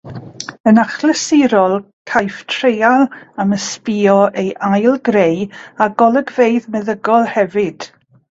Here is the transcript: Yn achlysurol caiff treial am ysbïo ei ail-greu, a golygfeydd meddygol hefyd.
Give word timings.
Yn 0.69 0.77
achlysurol 0.83 1.75
caiff 2.11 2.39
treial 2.53 3.03
am 3.43 3.53
ysbïo 3.59 4.17
ei 4.45 4.49
ail-greu, 4.71 5.45
a 5.87 5.91
golygfeydd 6.01 6.67
meddygol 6.77 7.31
hefyd. 7.37 7.89